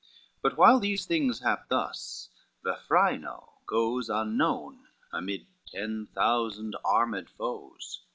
[0.41, 2.29] But while the things hapt thus,
[2.65, 8.01] Vafrino goes Unknown, amid ten thousand armed foes.